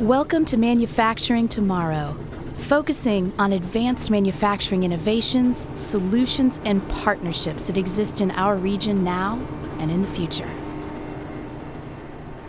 [0.00, 2.18] Welcome to Manufacturing Tomorrow,
[2.56, 9.40] focusing on advanced manufacturing innovations, solutions, and partnerships that exist in our region now
[9.78, 10.50] and in the future.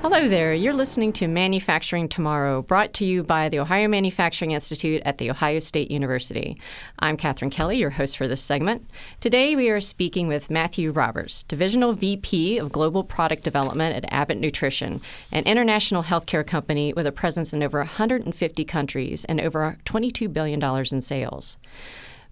[0.10, 0.54] Hello there.
[0.54, 5.30] You're listening to Manufacturing Tomorrow, brought to you by the Ohio Manufacturing Institute at The
[5.30, 6.58] Ohio State University.
[6.98, 8.90] I'm Katherine Kelly, your host for this segment.
[9.20, 14.38] Today we are speaking with Matthew Roberts, Divisional VP of Global Product Development at Abbott
[14.38, 15.02] Nutrition,
[15.34, 20.64] an international healthcare company with a presence in over 150 countries and over $22 billion
[20.90, 21.58] in sales.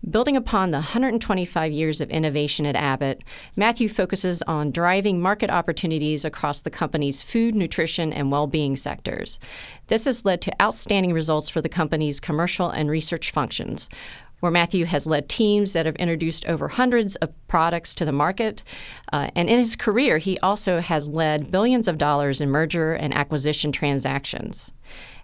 [0.10, 3.24] Building upon the 125 years of innovation at Abbott,
[3.56, 9.40] Matthew focuses on driving market opportunities across the company's food, nutrition, and well being sectors.
[9.88, 13.90] This has led to outstanding results for the company's commercial and research functions.
[14.42, 18.62] Where Matthew has led teams that have introduced over hundreds of products to the market.
[19.12, 23.14] Uh, and in his career, he also has led billions of dollars in merger and
[23.14, 24.72] acquisition transactions.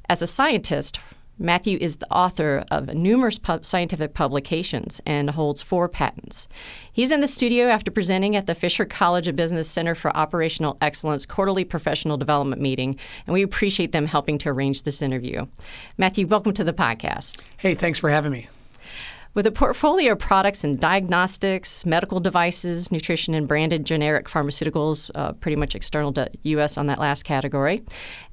[0.09, 0.97] As a scientist,
[1.41, 6.47] Matthew is the author of numerous scientific publications and holds four patents.
[6.93, 10.77] He's in the studio after presenting at the Fisher College of Business Center for Operational
[10.81, 15.47] Excellence quarterly professional development meeting, and we appreciate them helping to arrange this interview.
[15.97, 17.41] Matthew, welcome to the podcast.
[17.57, 18.47] Hey, thanks for having me.
[19.33, 25.31] With a portfolio of products in diagnostics, medical devices, nutrition, and branded generic pharmaceuticals, uh,
[25.31, 26.77] pretty much external to U.S.
[26.77, 27.81] on that last category,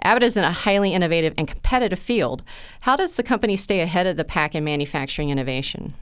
[0.02, 2.42] Abbott is in a highly innovative and competitive field.
[2.80, 5.94] How does the company stay ahead of the pack in manufacturing innovation?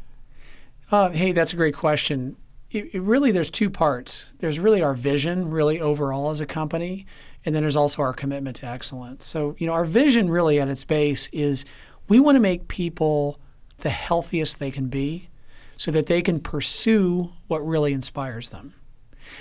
[0.90, 2.36] Uh, hey, that's a great question.
[2.70, 4.30] It, it really, there's two parts.
[4.38, 7.04] There's really our vision, really overall as a company,
[7.44, 9.26] and then there's also our commitment to excellence.
[9.26, 11.66] So, you know, our vision really at its base is
[12.08, 13.38] we want to make people
[13.78, 15.28] the healthiest they can be
[15.76, 18.74] so that they can pursue what really inspires them.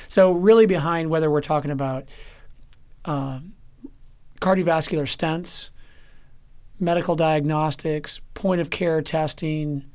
[0.08, 2.10] So, really, behind whether we're talking about
[3.06, 3.40] uh,
[4.42, 5.70] cardiovascular stents,
[6.80, 9.86] medical diagnostics, point of care testing,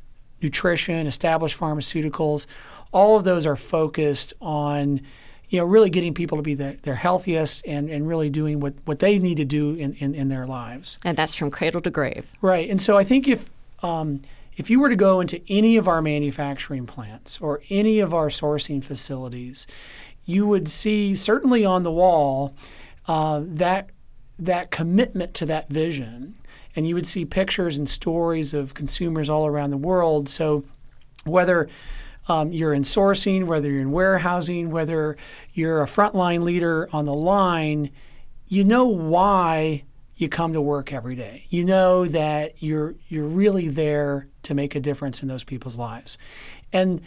[0.41, 2.47] nutrition, established pharmaceuticals,
[2.93, 5.01] all of those are focused on
[5.51, 8.73] you know, really getting people to be the, their healthiest and, and really doing what,
[8.85, 10.97] what they need to do in, in, in their lives.
[11.05, 12.33] And that's from cradle to grave.
[12.41, 12.71] Right.
[12.71, 13.51] And so I think if
[13.83, 14.23] um,
[14.61, 18.29] if you were to go into any of our manufacturing plants or any of our
[18.29, 19.67] sourcing facilities,
[20.27, 22.55] you would see certainly on the wall
[23.09, 23.89] uh, that
[24.39, 26.35] that commitment to that vision,
[26.77, 30.29] and you would see pictures and stories of consumers all around the world.
[30.29, 30.65] So
[31.25, 31.67] whether
[32.29, 35.17] um, you're in sourcing, whether you're in warehousing, whether
[35.55, 37.91] you're a frontline leader on the line,
[38.47, 39.85] you know why
[40.21, 41.47] you come to work every day.
[41.49, 46.19] You know that you're you're really there to make a difference in those people's lives.
[46.73, 47.01] And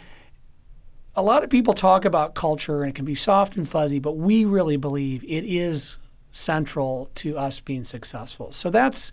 [1.14, 4.16] a lot of people talk about culture and it can be soft and fuzzy, but
[4.16, 5.98] we really believe it is
[6.32, 8.50] central to us being successful.
[8.50, 9.12] So that's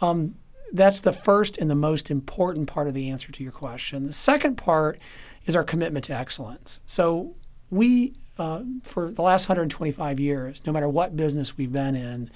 [0.00, 0.36] um,
[0.72, 4.06] that's the first and the most important part of the answer to your question.
[4.06, 4.98] The second part
[5.44, 6.80] is our commitment to excellence.
[6.86, 7.34] So
[7.70, 12.30] we, uh, for the last 125 years, no matter what business we've been in,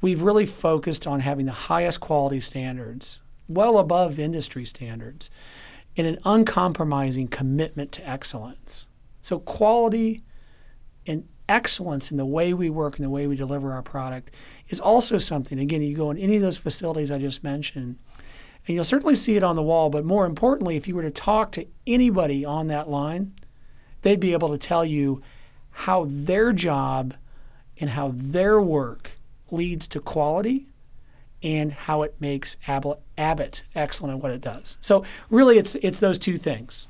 [0.00, 5.30] we've really focused on having the highest quality standards, well above industry standards,
[5.96, 8.86] and an uncompromising commitment to excellence.
[9.20, 10.22] So, quality
[11.06, 14.34] and excellence in the way we work and the way we deliver our product
[14.68, 15.58] is also something.
[15.58, 17.98] Again, you go in any of those facilities I just mentioned,
[18.66, 21.10] and you'll certainly see it on the wall, but more importantly, if you were to
[21.10, 23.34] talk to anybody on that line,
[24.02, 25.22] they'd be able to tell you
[25.70, 27.14] how their job
[27.80, 29.12] and how their work
[29.50, 30.66] leads to quality
[31.42, 34.76] and how it makes Abbott excellent at what it does.
[34.80, 36.86] So really, it's it's those two things.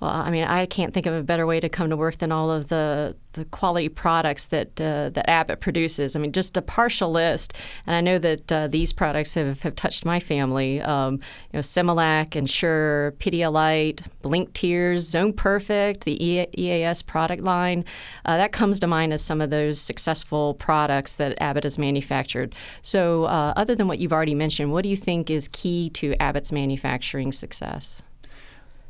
[0.00, 2.32] Well, I mean, I can't think of a better way to come to work than
[2.32, 6.16] all of the, the quality products that uh, that Abbott produces.
[6.16, 7.52] I mean, just a partial list,
[7.86, 10.80] and I know that uh, these products have, have touched my family.
[10.80, 11.14] Um,
[11.52, 17.84] you know, Similac, Ensure, Pedialyte, Blink Tears, Zone Perfect, the EAS product line.
[18.24, 22.54] Uh, that comes to mind as some of those successful products that Abbott has manufactured.
[22.80, 26.14] So, uh, other than what you've already mentioned, what do you think is key to
[26.20, 28.00] Abbott's manufacturing success?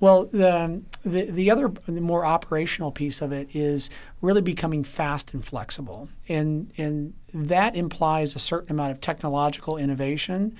[0.00, 3.91] Well, the, um, the, the other the more operational piece of it is
[4.23, 10.56] really becoming fast and flexible, and and that implies a certain amount of technological innovation,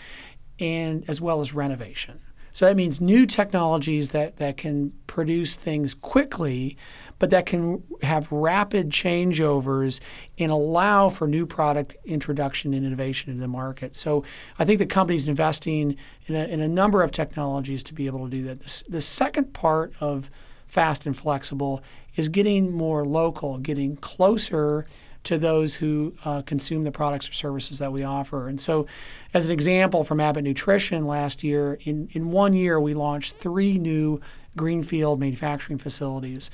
[0.59, 2.21] and as well as renovation.
[2.53, 6.77] So that means new technologies that, that can produce things quickly,
[7.19, 10.01] but that can have rapid changeovers
[10.39, 13.95] and allow for new product introduction and innovation into the market.
[13.95, 14.25] So
[14.59, 18.25] I think the company's investing in a, in a number of technologies to be able
[18.25, 18.61] to do that.
[18.61, 20.31] The, the second part of
[20.67, 21.83] fast and flexible
[22.17, 24.87] is getting more local, getting closer
[25.25, 28.49] to those who uh, consume the products or services that we offer.
[28.49, 28.87] And so,
[29.35, 33.79] as an example from Abbott Nutrition last year, in, in one year, we launched three
[33.79, 34.21] new
[34.57, 36.51] greenfield manufacturing facilities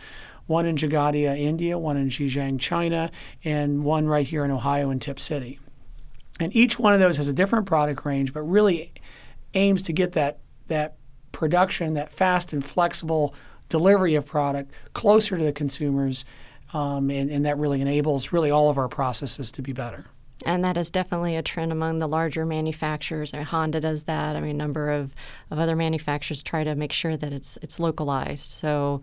[0.46, 3.10] one in Jhagadia, India, one in Zhejiang, China,
[3.44, 5.58] and one right here in Ohio in Tipp City.
[6.38, 8.92] And each one of those has a different product range, but really
[9.54, 10.96] aims to get that, that
[11.32, 13.34] production, that fast and flexible
[13.68, 16.24] delivery of product closer to the consumers.
[16.72, 20.06] Um, and, and that really enables really all of our processes to be better.
[20.44, 23.32] And that is definitely a trend among the larger manufacturers.
[23.32, 24.36] I mean, Honda does that.
[24.36, 25.14] I mean, a number of,
[25.50, 28.52] of other manufacturers try to make sure that it's it's localized.
[28.52, 29.00] So,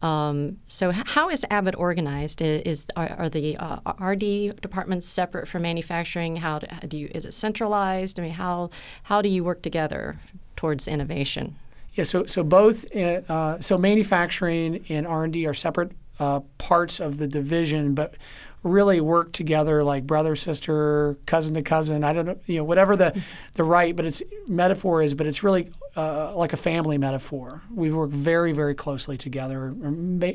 [0.00, 2.40] um, so how is Abbott organized?
[2.40, 6.36] Is are, are the uh, RD departments separate from manufacturing?
[6.36, 8.20] How do, do you is it centralized?
[8.20, 8.70] I mean, how
[9.02, 10.18] how do you work together
[10.54, 11.56] towards innovation?
[11.94, 17.00] Yeah, so so both uh, so manufacturing and R and D are separate uh, parts
[17.00, 18.14] of the division, but
[18.62, 22.04] really work together like brother, sister, cousin to cousin.
[22.04, 23.22] I don't know, you know, whatever the
[23.54, 27.62] the right, but it's metaphor is, but it's really uh, like a family metaphor.
[27.72, 29.72] We work very, very closely together,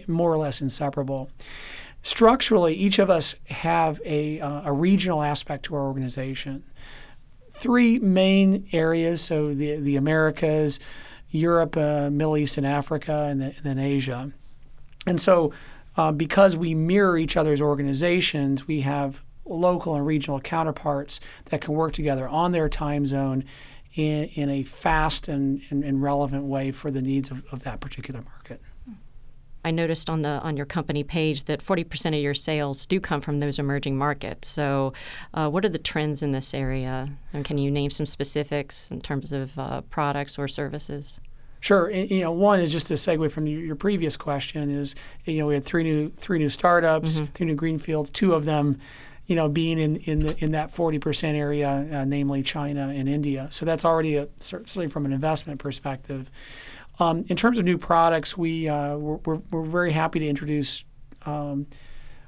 [0.08, 1.30] more or less inseparable.
[2.04, 6.64] Structurally, each of us have a, uh, a regional aspect to our organization.
[7.52, 10.80] Three main areas, so the the Americas,
[11.30, 14.32] Europe, uh, Middle East, and Africa, and, the, and then Asia.
[15.06, 15.52] And so
[15.98, 21.74] uh, because we mirror each other's organizations, we have local and regional counterparts that can
[21.74, 23.44] work together on their time zone
[23.96, 27.82] in, in a fast and, and, and relevant way for the needs of, of, that
[27.82, 28.62] particular market.
[29.66, 33.22] I noticed on the on your company page that 40% of your sales do come
[33.22, 34.48] from those emerging markets.
[34.48, 34.94] So,
[35.36, 37.10] uh, what are the trends in this area?
[37.32, 41.20] And can you name some specifics in terms of uh, products or services?
[41.62, 41.92] Sure.
[41.92, 44.72] You know, one is just a segue from your previous question.
[44.72, 47.26] Is you know we had three new three new startups, mm-hmm.
[47.34, 48.80] three new greenfields, two of them,
[49.28, 53.08] you know, being in in the, in that forty percent area, uh, namely China and
[53.08, 53.48] India.
[53.52, 56.32] So that's already a, certainly from an investment perspective.
[57.00, 60.84] Um, in terms of new products, we uh, we're, we're, we're, very happy to introduce.
[61.28, 61.68] Um,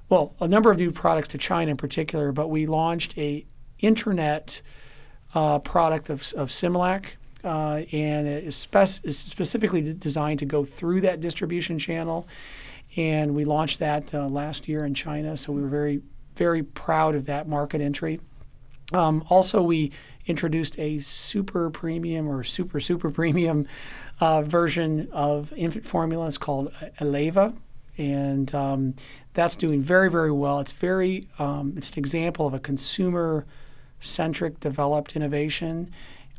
[0.10, 3.48] well, a number of new products to China in particular, but we launched a
[3.80, 4.62] internet
[5.34, 10.64] uh, product of, of Similac uh, and it is, spec- is, specifically designed to go
[10.64, 12.28] through that distribution channel.
[12.96, 16.02] And we launched that uh, last year in China, so we were very,
[16.36, 18.20] very proud of that market entry.
[18.92, 19.92] Um, also, we
[20.26, 23.68] introduced a super premium or super super premium
[24.20, 26.28] uh, version of infant formula.
[26.28, 27.58] It's called Eleva,
[27.98, 28.96] and um,
[29.34, 30.60] that's doing very very well.
[30.60, 33.46] It's very um, it's an example of a consumer
[34.00, 35.90] centric developed innovation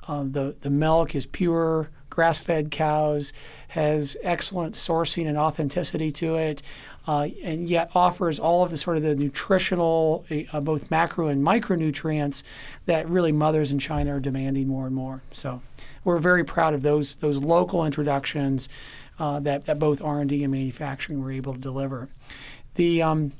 [0.08, 3.32] uh, the, the milk is pure, grass fed cows,
[3.68, 6.62] has excellent sourcing and authenticity to it,
[7.06, 11.44] uh, and yet offers all of the sort of the nutritional, uh, both macro and
[11.44, 12.42] micronutrients
[12.86, 15.22] that really mothers in China are demanding more and more.
[15.32, 15.60] So
[16.04, 18.68] we're very proud of those, those local introductions
[19.18, 22.08] uh, that, that both R&D and manufacturing were able to deliver.
[22.74, 23.32] The, um,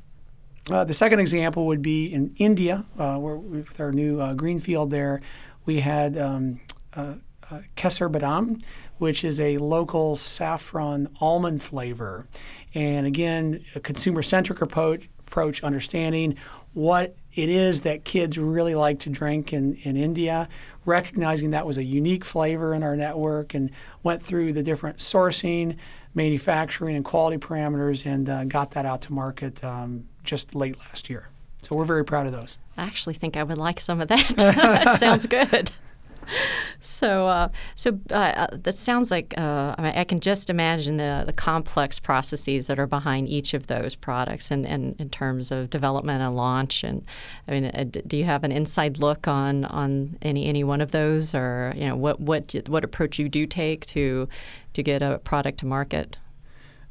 [0.71, 4.91] uh, the second example would be in India, uh, where, with our new uh, greenfield
[4.91, 5.21] there
[5.65, 6.61] we had um,
[6.95, 7.15] uh,
[7.51, 8.63] uh, Kesar Badam,
[8.99, 12.27] which is a local saffron almond flavor.
[12.75, 16.37] And again, a consumer centric approach, approach, understanding
[16.73, 20.49] what it is that kids really like to drink in, in India,
[20.85, 23.71] recognizing that was a unique flavor in our network, and
[24.03, 25.77] went through the different sourcing,
[26.15, 31.11] manufacturing, and quality parameters and uh, got that out to market um, just late last
[31.11, 31.29] year.
[31.63, 32.59] So we're very proud of those.
[32.77, 34.29] I actually think I would like some of that.
[34.37, 35.71] that sounds good.
[36.81, 40.97] So, uh, so uh, uh, that sounds like uh, I, mean, I, can just imagine
[40.97, 45.51] the, the complex processes that are behind each of those products, and, and in terms
[45.51, 46.85] of development and launch.
[46.85, 47.05] And
[47.49, 50.91] I mean, uh, do you have an inside look on, on any any one of
[50.91, 54.29] those, or you know, what what what approach you do take to
[54.75, 56.19] to get a product to market?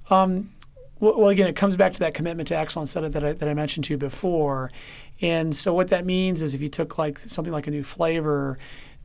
[0.09, 0.51] Um,
[0.99, 3.85] well, again, it comes back to that commitment to excellence that, I, that I mentioned
[3.85, 4.71] to you before.
[5.23, 8.57] And so what that means is if you took like something like a new flavor,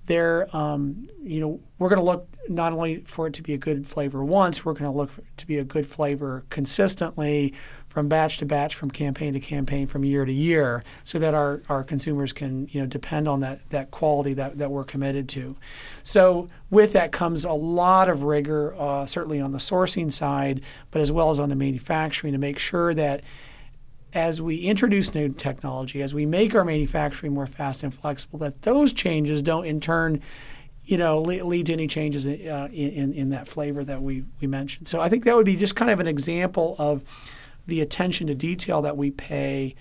[0.06, 3.58] there, um, you know, we're going to look not only for it to be a
[3.58, 7.54] good flavor once, we're going to look to be a good flavor consistently
[7.86, 11.62] from batch to batch, from campaign to campaign, from year to year, so that our,
[11.68, 15.56] our consumers can you know depend on that that quality that, that we're committed to.
[16.02, 21.00] So with that comes a lot of rigor, uh, certainly on the sourcing side, but
[21.00, 23.22] as well as on the manufacturing to make sure that
[24.12, 28.62] as we introduce new technology, as we make our manufacturing more fast and flexible, that
[28.62, 30.20] those changes don't in turn
[30.88, 34.46] you know, lead, lead to any changes uh, in, in that flavor that we, we
[34.46, 34.88] mentioned.
[34.88, 37.02] So I think that would be just kind of an example of
[37.66, 39.74] the attention to detail that we pay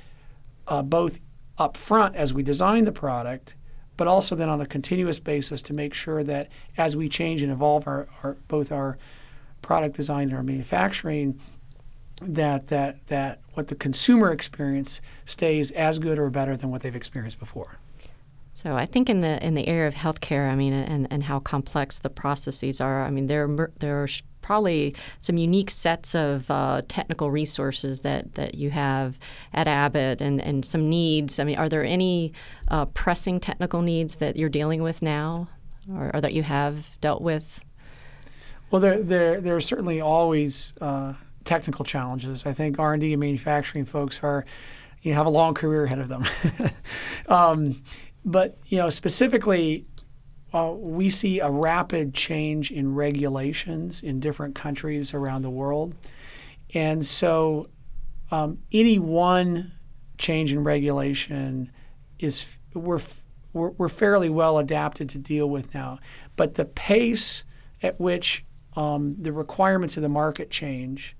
[0.67, 1.21] uh, both
[1.57, 3.55] up front as we design the product,
[3.95, 7.53] but also then on a continuous basis to make sure that as we change and
[7.53, 8.97] evolve our, our both our
[9.61, 11.39] product design and our manufacturing,
[12.21, 16.95] that that that what the consumer experience stays as good or better than what they've
[16.95, 17.77] experienced before.
[18.53, 21.39] So I think in the in the area of healthcare, I mean, and, and how
[21.39, 23.03] complex the processes are.
[23.03, 23.47] I mean, there
[23.79, 24.07] there are
[24.41, 29.19] probably some unique sets of uh, technical resources that, that you have
[29.53, 31.37] at Abbott and, and some needs.
[31.37, 32.31] I mean, are there any
[32.69, 35.49] uh, pressing technical needs that you're dealing with now,
[35.93, 37.61] or, or, that you have dealt with?
[38.71, 41.13] Well, there there there are certainly always uh,
[41.47, 42.45] technical challenges.
[42.45, 44.45] I think R and manufacturing folks are
[45.01, 46.25] you know, have a long career ahead of them.
[47.27, 47.81] um,
[48.25, 49.85] but you know, specifically,
[50.53, 55.95] uh, we see a rapid change in regulations in different countries around the world,
[56.73, 57.67] and so
[58.31, 59.73] um, any one
[60.17, 61.71] change in regulation
[62.19, 62.99] is we're,
[63.53, 65.99] we're we're fairly well adapted to deal with now.
[66.35, 67.43] But the pace
[67.81, 68.43] at which
[68.75, 71.16] um, the requirements of the market change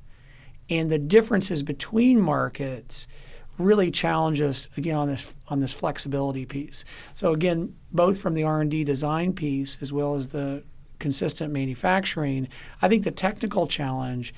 [0.70, 3.08] and the differences between markets
[3.58, 6.86] really challenge us again on this on this flexibility piece.
[7.14, 10.64] So again, both from the R&D design piece as well as the
[11.00, 12.48] consistent manufacturing,
[12.82, 14.34] I think the technical challenge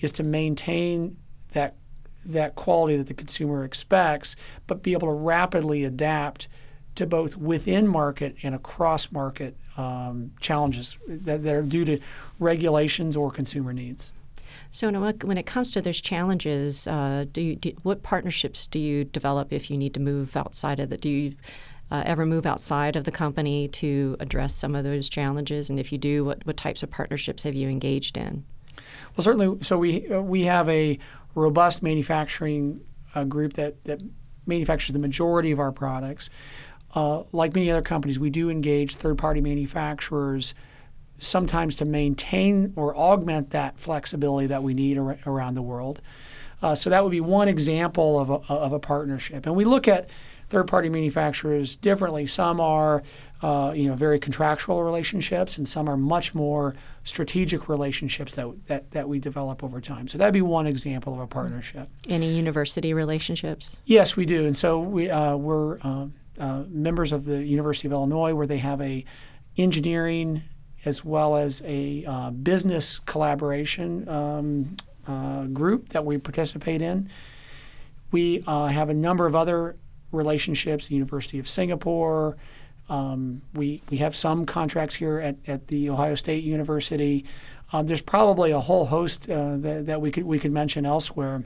[0.00, 1.16] is to maintain
[1.52, 1.76] that
[2.24, 4.36] that quality that the consumer expects,
[4.68, 6.46] but be able to rapidly adapt
[6.94, 11.98] to both within market and across market um, challenges that, that are due to
[12.38, 14.12] regulations or consumer needs.
[14.70, 14.90] So
[15.24, 19.52] when it comes to those challenges, uh, do, you, do, what partnerships do you develop
[19.52, 20.96] if you need to move outside of the?
[20.96, 21.34] Do you
[21.90, 25.68] uh, ever move outside of the company to address some of those challenges?
[25.68, 28.44] And if you do, what, what types of partnerships have you engaged in?
[29.16, 29.62] Well, certainly.
[29.62, 30.98] So we uh, we have a
[31.34, 32.80] robust manufacturing
[33.14, 34.02] uh, group that that
[34.46, 36.30] manufactures the majority of our products.
[36.94, 40.54] Uh, like many other companies, we do engage third-party manufacturers
[41.22, 46.00] sometimes to maintain or augment that flexibility that we need ar- around the world.
[46.60, 49.46] Uh, so that would be one example of a, of a partnership.
[49.46, 50.10] And we look at
[50.48, 52.26] third-party manufacturers differently.
[52.26, 53.02] Some are,
[53.40, 56.74] uh, you know, very contractual relationships, and some are much more
[57.04, 60.06] strategic relationships that, that that we develop over time.
[60.08, 61.88] So that'd be one example of a partnership.
[62.08, 63.80] Any university relationships?
[63.86, 64.44] Yes, we do.
[64.46, 66.06] And so we uh, we're uh,
[66.38, 69.04] uh, members of the University of Illinois, where they have a
[69.56, 70.42] engineering
[70.84, 77.08] as well as a uh, business collaboration um, uh, group that we participate in.
[78.10, 79.76] We uh, have a number of other
[80.10, 82.36] relationships, the University of Singapore.
[82.88, 87.24] Um, we, we have some contracts here at, at the Ohio State University.
[87.72, 91.42] Uh, there's probably a whole host uh, that, that we could we could mention elsewhere.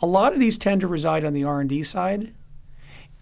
[0.00, 2.32] A lot of these tend to reside on the R&D side,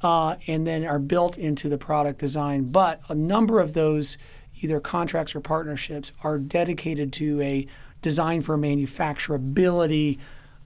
[0.02, 2.70] uh, and then are built into the product design.
[2.70, 4.16] But a number of those
[4.60, 7.66] either contracts or partnerships are dedicated to a
[8.02, 10.18] design for manufacturability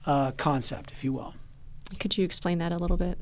[0.05, 1.33] uh, concept, if you will.
[1.99, 3.17] Could you explain that a little bit?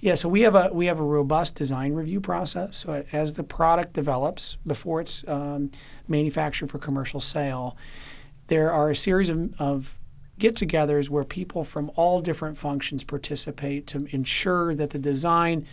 [0.00, 2.78] Yeah, so we have a we have a robust design review process.
[2.78, 5.72] So as the product develops before it's um,
[6.06, 7.76] manufactured for commercial sale,
[8.46, 9.98] there are a series of, of
[10.38, 15.66] get-togethers where people from all different functions participate to ensure that the design,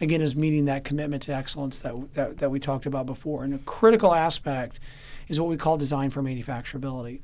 [0.00, 3.44] again, is meeting that commitment to excellence that, that, that we talked about before.
[3.44, 4.80] And a critical aspect
[5.28, 7.20] is what we call design for manufacturability.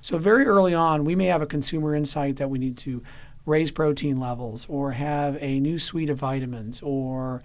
[0.00, 3.02] So very early on, we may have a consumer insight that we need to
[3.46, 7.42] raise protein levels or have a new suite of vitamins or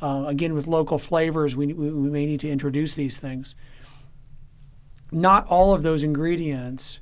[0.00, 3.54] uh, again with local flavors we, we, we may need to introduce these things
[5.10, 7.00] not all of those ingredients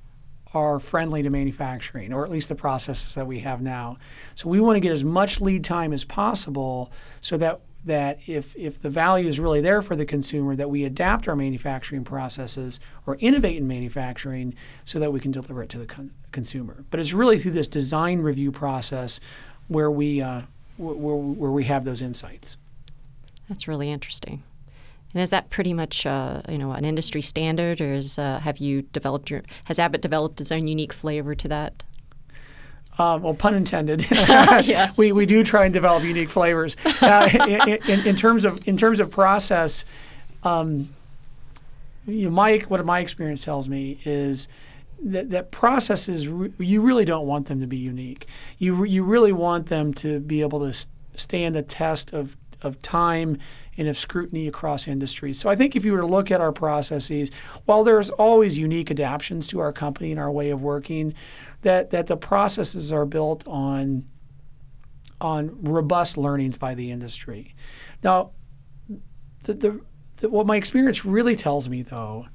[0.57, 3.99] are friendly to manufacturing, or at least the processes that we have now.
[4.35, 8.57] So we want to get as much lead time as possible so that that if,
[8.57, 12.81] if the value is really there for the consumer, that we adapt our manufacturing processes
[13.07, 16.85] or innovate in manufacturing so that we can deliver it to the con- consumer.
[16.91, 19.21] But it's really through this design review process
[19.69, 20.43] where we, uh,
[20.79, 22.57] where, where we have those insights.
[23.49, 24.43] That's really interesting.
[25.17, 28.59] And is that pretty much uh, you know an industry standard, or is, uh, have
[28.59, 31.85] you developed your has Abbott developed its own unique flavor to that?
[32.99, 34.07] Uh, well, pun intended.
[34.11, 34.99] yes.
[34.99, 36.77] we, we do try and develop unique flavors.
[37.01, 39.87] Uh, in, in, in, terms of in terms of process,
[40.43, 40.91] um,
[42.07, 44.49] you know, my what my experience tells me is
[45.03, 48.27] that, that processes re- you really don't want them to be unique.
[48.59, 53.39] You you really want them to be able to stand the test of of time
[53.77, 55.39] and of scrutiny across industries.
[55.39, 57.31] So I think if you were to look at our processes,
[57.65, 61.15] while there's always unique adaptations to our company and our way of working,
[61.63, 64.05] that that the processes are built on
[65.21, 67.55] on robust learnings by the industry.
[68.03, 68.33] Now,
[69.45, 69.81] the, the,
[70.19, 72.27] the, what my experience really tells me, though,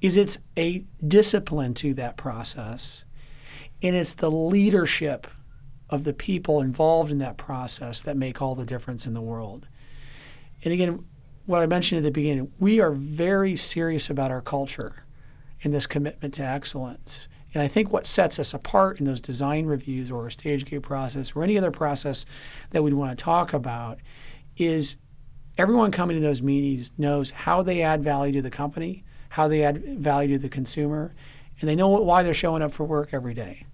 [0.00, 3.04] is it's a discipline to that process,
[3.82, 5.26] and it's the leadership
[5.90, 9.68] of the people involved in that process that make all the difference in the world.
[10.64, 11.04] And again,
[11.46, 15.04] what I mentioned at the beginning, we are very serious about our culture
[15.64, 17.26] and this commitment to excellence.
[17.54, 20.82] And I think what sets us apart in those design reviews or a stage gate
[20.82, 22.26] process or any other process
[22.70, 23.98] that we'd want to talk about
[24.56, 24.96] is
[25.56, 29.64] everyone coming to those meetings knows how they add value to the company, how they
[29.64, 31.14] add value to the consumer,
[31.60, 33.64] and they know why they're showing up for work every day.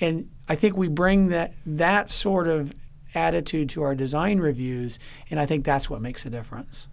[0.00, 2.72] And I think we bring that that sort of
[3.14, 4.98] attitude to our design reviews,
[5.30, 6.88] and I think that's what makes a difference.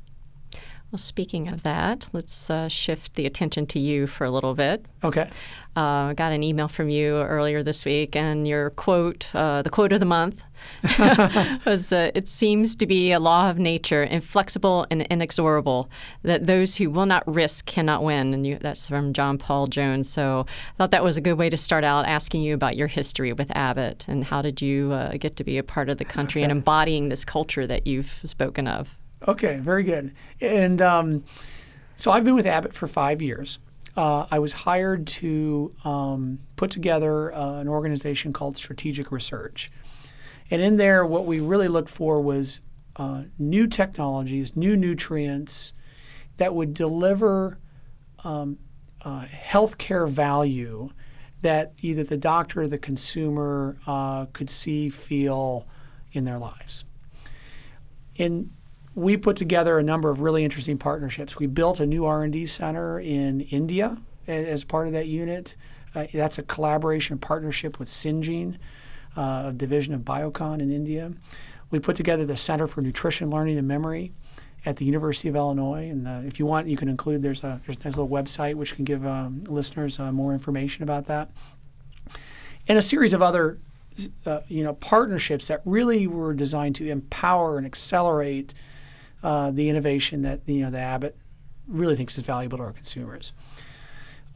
[0.92, 4.84] Well, speaking of that, let's uh, shift the attention to you for a little bit.
[5.04, 5.30] Okay.
[5.78, 9.70] Uh, I got an email from you earlier this week, and your quote, uh, the
[9.70, 10.44] quote of the month,
[11.66, 15.92] was uh, It seems to be a law of nature, inflexible and inexorable,
[16.24, 18.34] that those who will not risk cannot win.
[18.34, 20.10] And you, that's from John Paul Jones.
[20.10, 22.88] So I thought that was a good way to start out asking you about your
[22.88, 26.06] history with Abbott and how did you uh, get to be a part of the
[26.06, 26.46] country okay.
[26.46, 28.98] and embodying this culture that you've spoken of.
[29.28, 30.14] Okay, very good.
[30.40, 31.24] And um,
[31.96, 33.60] so I've been with Abbott for five years.
[33.98, 39.70] Uh, I was hired to um, put together uh, an organization called Strategic Research.
[40.50, 42.62] And in there, what we really looked for was
[42.96, 45.74] uh, new technologies, new nutrients
[46.38, 47.60] that would deliver
[48.24, 48.58] um,
[49.02, 50.90] uh, healthcare value
[51.42, 55.68] that either the doctor or the consumer uh, could see, feel
[56.12, 56.86] in their lives.
[58.18, 58.52] And
[59.00, 61.38] we put together a number of really interesting partnerships.
[61.38, 65.56] We built a new R&D center in India as part of that unit.
[65.96, 68.58] Uh, that's a collaboration partnership with Syngene,
[69.16, 71.14] uh, a division of Biocon in India.
[71.72, 74.12] We put together the Center for Nutrition Learning and Memory
[74.66, 75.90] at the University of Illinois.
[75.90, 78.76] And uh, if you want, you can include there's a there's, a little website which
[78.76, 81.32] can give um, listeners uh, more information about that,
[82.68, 83.60] and a series of other
[84.26, 88.54] uh, you know partnerships that really were designed to empower and accelerate
[89.24, 91.16] uh, the innovation that you know the Abbott
[91.68, 93.34] really thinks is valuable to our consumers.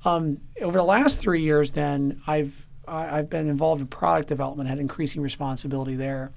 [0.06, 4.78] Um, over the last three years, then I've I've been involved in product development, had
[4.78, 6.32] increasing responsibility there,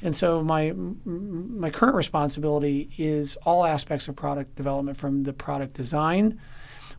[0.00, 5.74] and so my my current responsibility is all aspects of product development, from the product
[5.74, 6.40] design.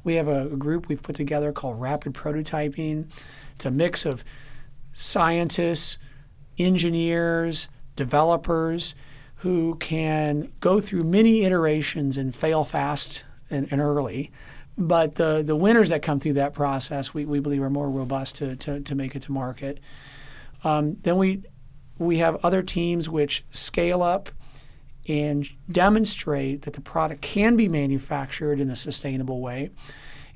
[0.04, 3.10] We have a, a group we've put together called Rapid Prototyping.
[3.56, 4.24] It's a mix of
[4.94, 5.98] scientists,
[6.58, 8.96] engineers, developers
[9.42, 14.32] who can go through many iterations and fail fast and, and early.
[14.78, 18.36] But the, the winners that come through that process, we, we believe, are more robust
[18.38, 19.80] to, to, to make it to market.
[20.64, 21.44] Um, then we,
[21.98, 24.30] we have other teams which scale up
[25.10, 29.72] and demonstrate that the product can be manufactured in a sustainable way.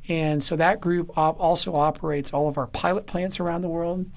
[0.07, 4.09] And so that group op- also operates all of our pilot plants around the world.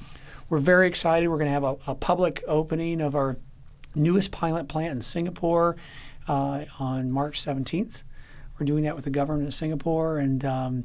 [0.49, 1.29] We're very excited.
[1.29, 3.37] We're going to have a, a public opening of our
[3.95, 5.77] newest pilot plant in Singapore
[6.27, 8.03] uh, on March 17th.
[8.59, 10.85] We're doing that with the government of Singapore, and um,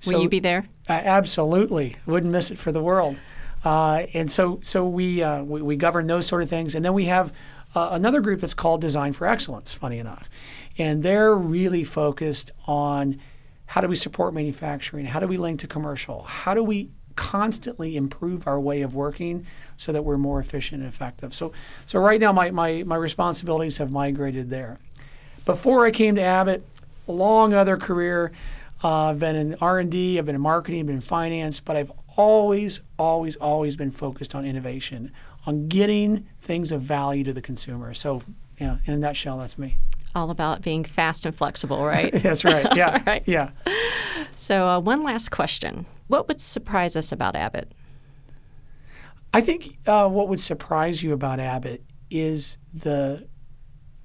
[0.00, 0.66] so, will you be there?
[0.88, 3.16] Uh, absolutely, wouldn't miss it for the world.
[3.62, 6.94] Uh, and so, so we, uh, we, we govern those sort of things, and then
[6.94, 7.32] we have
[7.74, 9.74] uh, another group that's called Design for Excellence.
[9.74, 10.30] Funny enough,
[10.78, 13.20] and they're really focused on
[13.66, 17.96] how do we support manufacturing, how do we link to commercial, how do we constantly
[17.96, 19.46] improve our way of working
[19.76, 21.34] so that we're more efficient and effective.
[21.34, 21.52] So,
[21.86, 24.78] so right now, my, my, my responsibilities have migrated there.
[25.44, 26.64] Before I came to Abbott,
[27.10, 28.32] a long other career.
[28.82, 31.92] Uh, I've been in R&D, I've been in marketing, I've been in finance, but I've
[32.16, 35.12] always, always, always been focused on innovation,
[35.44, 37.92] on getting things of value to the consumer.
[37.92, 38.22] So,
[38.58, 39.76] yeah, in a nutshell, that's me.
[40.14, 42.12] All about being fast and flexible, right?
[42.14, 42.66] that's right.
[42.76, 43.02] Yeah.
[43.06, 43.22] right.
[43.26, 43.50] Yeah.
[44.34, 47.72] So, uh, one last question: What would surprise us about Abbott?
[49.32, 53.28] I think uh, what would surprise you about Abbott is the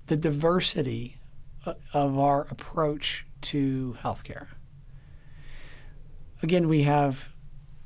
[0.07, 1.17] the diversity
[1.65, 4.47] uh, of our approach to healthcare.
[6.43, 7.29] Again, we have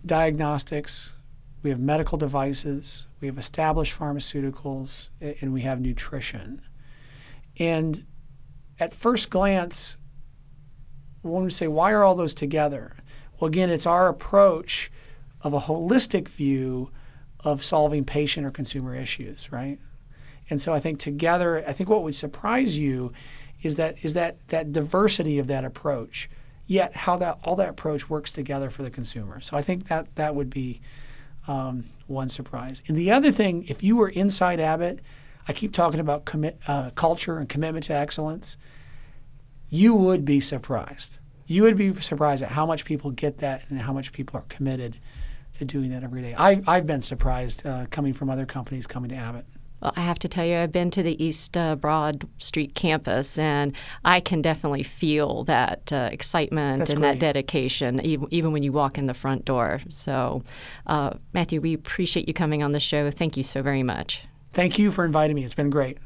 [0.06, 1.16] diagnostics,
[1.64, 6.62] we have medical devices, we have established pharmaceuticals, and we have nutrition.
[7.58, 8.06] And
[8.80, 9.98] at first glance,
[11.22, 12.94] when we say, why are all those together?
[13.40, 14.92] Well, again, it's our approach
[15.42, 16.92] of a holistic view
[17.42, 19.80] of solving patient or consumer issues, right?
[20.50, 23.14] And so I think together, I think what would surprise you
[23.62, 26.30] is that is that that diversity of that approach,
[26.66, 29.42] yet how that all that approach works together for the consumer.
[29.42, 30.82] So I think that that would be
[31.48, 32.82] um, one surprise.
[32.88, 35.00] And the other thing, if you were inside Abbott,
[35.48, 38.58] I keep talking about commit, uh, culture and commitment to excellence.
[39.70, 41.20] You would be surprised.
[41.48, 44.46] You would be surprised at how much people get that and how much people are
[44.50, 44.98] committed
[45.58, 46.36] to doing that every day.
[46.38, 49.46] I, I've been surprised uh, coming from other companies coming to Abbott.
[49.82, 53.38] Well, I have to tell you, I've been to the East uh, Broad Street campus,
[53.38, 53.74] and
[54.04, 57.14] I can definitely feel that uh, excitement That's and great.
[57.14, 59.80] that dedication, even, even when you walk in the front door.
[59.90, 60.44] So,
[60.86, 63.10] uh, Matthew, we appreciate you coming on the show.
[63.10, 64.22] Thank you so very much.
[64.54, 65.44] Thank you for inviting me.
[65.46, 65.98] It's been great.